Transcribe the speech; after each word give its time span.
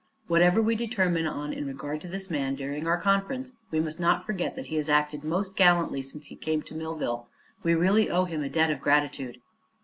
Whatever 0.25 0.63
we 0.63 0.73
determine 0.73 1.27
on 1.27 1.53
in 1.53 1.67
regard 1.67 2.01
to 2.01 2.07
this 2.07 2.27
man, 2.27 2.55
during 2.55 2.87
our 2.87 2.99
conference, 2.99 3.51
we 3.69 3.79
must 3.79 3.99
not 3.99 4.25
forget 4.25 4.55
that 4.55 4.65
he 4.65 4.77
has 4.77 4.89
acted 4.89 5.23
most 5.23 5.55
gallantly 5.55 6.01
since 6.01 6.25
he 6.25 6.35
came 6.35 6.63
to 6.63 6.73
Millville. 6.73 7.29
We 7.61 7.75
really 7.75 8.09
owe 8.09 8.25
him 8.25 8.41
a 8.41 8.49
debt 8.49 8.71
of 8.71 8.81
gratitude." 8.81 9.37